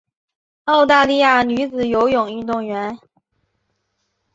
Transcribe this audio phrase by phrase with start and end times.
[0.65, 2.97] 澳大利亚女子游泳运动员。